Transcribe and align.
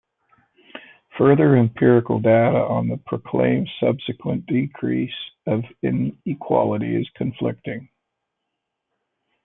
Further, 1.19 1.55
empirical 1.57 2.19
data 2.19 2.57
on 2.57 2.87
the 2.87 2.97
proclaimed 2.97 3.69
subsequent 3.79 4.47
decrease 4.47 5.13
of 5.45 5.63
inequality 5.83 6.95
is 6.95 7.07
conflicting. 7.15 7.87